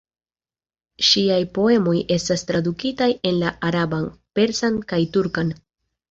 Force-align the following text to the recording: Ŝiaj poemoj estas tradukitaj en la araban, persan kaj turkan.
Ŝiaj 1.07 1.41
poemoj 1.57 1.93
estas 2.15 2.43
tradukitaj 2.51 3.09
en 3.31 3.37
la 3.43 3.51
araban, 3.67 4.07
persan 4.39 4.81
kaj 4.93 5.01
turkan. 5.19 5.53